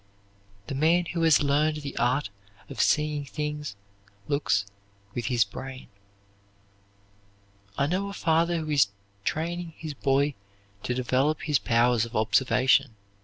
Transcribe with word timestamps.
The 0.65 0.73
man 0.73 1.05
who 1.13 1.21
has 1.21 1.43
learned 1.43 1.83
the 1.83 1.95
art 1.97 2.31
of 2.71 2.81
seeing 2.81 3.23
things 3.25 3.75
looks 4.27 4.65
with 5.13 5.25
his 5.27 5.43
brain. 5.43 5.89
I 7.77 7.85
know 7.85 8.09
a 8.09 8.13
father 8.13 8.57
who 8.61 8.71
is 8.71 8.87
training 9.23 9.75
his 9.77 9.93
boy 9.93 10.33
to 10.81 10.95
develop 10.95 11.43
his 11.43 11.59
powers 11.59 12.03
of 12.05 12.15
observation. 12.15 12.95